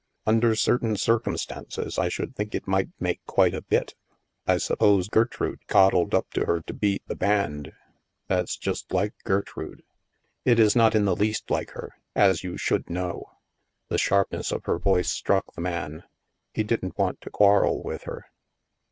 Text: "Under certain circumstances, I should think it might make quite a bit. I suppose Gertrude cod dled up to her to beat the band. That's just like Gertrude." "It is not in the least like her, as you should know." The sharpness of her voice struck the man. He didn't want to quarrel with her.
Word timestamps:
"Under 0.25 0.55
certain 0.55 0.97
circumstances, 0.97 1.99
I 1.99 2.09
should 2.09 2.35
think 2.35 2.55
it 2.55 2.65
might 2.67 2.89
make 2.99 3.23
quite 3.27 3.53
a 3.53 3.61
bit. 3.61 3.93
I 4.47 4.57
suppose 4.57 5.07
Gertrude 5.07 5.67
cod 5.67 5.91
dled 5.93 6.15
up 6.15 6.31
to 6.31 6.45
her 6.47 6.59
to 6.61 6.73
beat 6.73 7.03
the 7.07 7.13
band. 7.15 7.73
That's 8.27 8.57
just 8.57 8.91
like 8.91 9.13
Gertrude." 9.25 9.83
"It 10.43 10.57
is 10.59 10.75
not 10.75 10.95
in 10.95 11.05
the 11.05 11.15
least 11.15 11.51
like 11.51 11.73
her, 11.73 11.93
as 12.15 12.43
you 12.43 12.57
should 12.57 12.89
know." 12.89 13.29
The 13.89 13.99
sharpness 13.99 14.51
of 14.51 14.65
her 14.65 14.79
voice 14.79 15.11
struck 15.11 15.53
the 15.53 15.61
man. 15.61 16.01
He 16.51 16.63
didn't 16.63 16.97
want 16.97 17.21
to 17.21 17.29
quarrel 17.29 17.83
with 17.83 18.05
her. 18.05 18.25